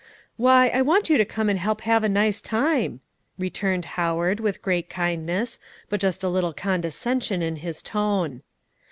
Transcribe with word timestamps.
"Why, 0.35 0.69
I 0.69 0.81
want 0.81 1.11
you 1.11 1.19
to 1.19 1.25
come 1.25 1.47
and 1.47 1.59
help 1.59 1.81
have 1.81 2.03
a 2.03 2.09
nice 2.09 2.41
time," 2.41 3.01
returned 3.37 3.85
Howard, 3.85 4.39
with 4.39 4.63
great 4.63 4.89
kindness, 4.89 5.59
but 5.89 5.99
just 5.99 6.23
a 6.23 6.27
little 6.27 6.53
condescension 6.53 7.43
in 7.43 7.57
his 7.57 7.83
tone. 7.83 8.41